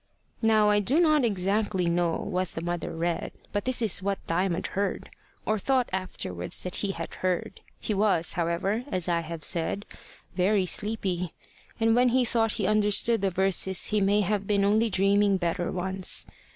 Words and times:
Now 0.41 0.71
I 0.71 0.79
do 0.79 0.99
not 0.99 1.23
exactly 1.23 1.85
know 1.87 2.13
what 2.13 2.47
the 2.47 2.61
mother 2.61 2.91
read, 2.91 3.33
but 3.51 3.65
this 3.65 3.83
is 3.83 4.01
what 4.01 4.25
Diamond 4.25 4.65
heard, 4.73 5.11
or 5.45 5.59
thought 5.59 5.91
afterwards 5.93 6.63
that 6.63 6.77
he 6.77 6.93
had 6.93 7.13
heard. 7.21 7.61
He 7.79 7.93
was, 7.93 8.33
however, 8.33 8.83
as 8.87 9.07
I 9.07 9.19
have 9.19 9.43
said, 9.43 9.85
very 10.35 10.65
sleepy. 10.65 11.33
And 11.79 11.95
when 11.95 12.09
he 12.09 12.25
thought 12.25 12.53
he 12.53 12.65
understood 12.65 13.21
the 13.21 13.29
verses 13.29 13.89
he 13.89 14.01
may 14.01 14.21
have 14.21 14.47
been 14.47 14.65
only 14.65 14.89
dreaming 14.89 15.37
better 15.37 15.71
ones. 15.71 16.25